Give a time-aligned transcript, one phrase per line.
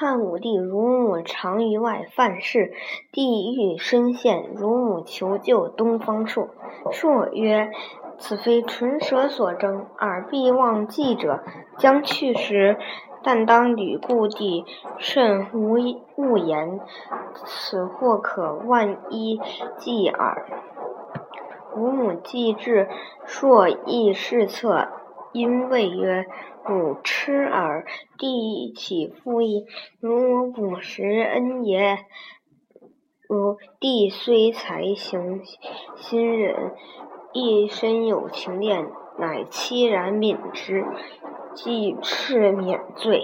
[0.00, 2.72] 汉武帝乳母常于外犯事，
[3.12, 6.48] 帝欲深陷，乳母求救东方朔。
[6.90, 7.70] 朔曰
[8.16, 11.44] ：“此非唇舌所争，耳必忘记者，
[11.76, 12.78] 将去时，
[13.22, 14.64] 但当履故地，
[14.96, 16.80] 慎勿言。
[17.34, 19.38] 此或可万一
[19.76, 20.46] 继耳。”
[21.76, 22.88] 乳母既至，
[23.26, 24.88] 朔亦侍侧，
[25.32, 26.26] 因谓曰。
[26.68, 27.86] 吾痴耳！
[28.18, 29.64] 帝岂复议？
[29.98, 32.04] 汝母不识恩也。
[33.26, 35.40] 如帝虽才行
[35.96, 36.72] 心忍，
[37.32, 38.86] 亦深有情念，
[39.18, 40.84] 乃凄然悯之，
[41.54, 43.22] 即敕免罪。